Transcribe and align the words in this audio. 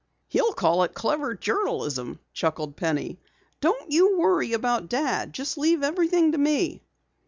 "He'll 0.29 0.53
call 0.53 0.81
it 0.81 0.95
clever 0.95 1.35
journalism," 1.35 2.17
chuckled 2.33 2.75
Penny. 2.75 3.19
"Don't 3.59 3.91
you 3.91 4.17
worry 4.17 4.51
about 4.53 4.89
Dad. 4.89 5.31
Just 5.31 5.59
leave 5.59 5.83
everything 5.83 6.31
to 6.31 6.39
me." 6.39 6.81